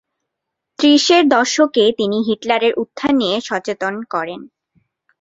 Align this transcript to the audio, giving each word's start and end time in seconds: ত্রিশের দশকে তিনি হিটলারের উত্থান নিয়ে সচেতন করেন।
ত্রিশের 0.79 1.23
দশকে 1.27 1.83
তিনি 1.97 2.17
হিটলারের 2.27 2.73
উত্থান 2.73 3.13
নিয়ে 3.17 3.37
সচেতন 3.41 3.93
করেন। 4.13 4.39